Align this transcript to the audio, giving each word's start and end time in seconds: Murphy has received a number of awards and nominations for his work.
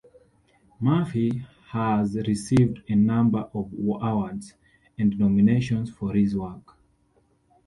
Murphy 0.79 1.45
has 1.69 2.15
received 2.27 2.81
a 2.89 2.95
number 2.95 3.37
of 3.53 3.71
awards 3.75 4.55
and 4.97 5.19
nominations 5.19 5.91
for 5.91 6.15
his 6.15 6.35
work. 6.35 6.75